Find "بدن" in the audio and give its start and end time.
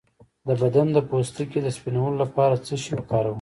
0.61-0.87